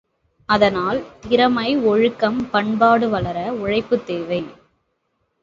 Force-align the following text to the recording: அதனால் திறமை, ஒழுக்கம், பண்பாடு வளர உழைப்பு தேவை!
அதனால் 0.49 0.99
திறமை, 1.19 1.77
ஒழுக்கம், 1.83 2.39
பண்பாடு 2.51 3.09
வளர 3.09 3.37
உழைப்பு 3.59 3.99
தேவை! 4.03 4.41